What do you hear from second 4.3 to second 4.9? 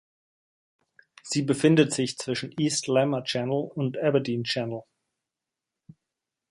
Channel.